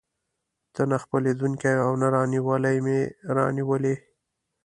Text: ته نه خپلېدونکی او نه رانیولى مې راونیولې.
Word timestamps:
ته 0.73 0.81
نه 0.89 0.97
خپلېدونکی 1.03 1.73
او 1.85 1.91
نه 2.01 2.07
رانیولى 2.15 2.73
مې 2.85 2.99
راونیولې. 3.35 3.95